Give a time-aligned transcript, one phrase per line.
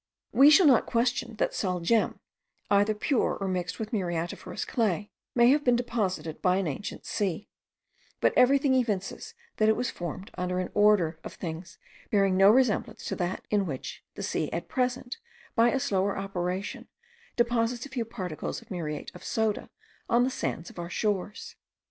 [0.31, 2.19] We shall not question, that sal gem,
[2.71, 7.49] either pure or mixed with muriatiferous clay, may have been deposited by an ancient sea;
[8.19, 11.77] but everything evinces that it was formed during an order of things
[12.09, 15.17] bearing no resemblance to that in which the sea at present,
[15.53, 16.87] by a slower operation,
[17.35, 19.69] deposits a few particles of muriate of soda
[20.09, 21.57] on the sands of our shores.